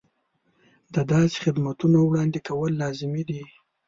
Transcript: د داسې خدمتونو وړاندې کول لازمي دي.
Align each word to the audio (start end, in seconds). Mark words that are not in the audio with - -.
د 0.93 0.95
داسې 1.11 1.37
خدمتونو 1.45 1.97
وړاندې 2.03 2.39
کول 2.47 2.71
لازمي 2.81 3.23
دي. 3.29 3.41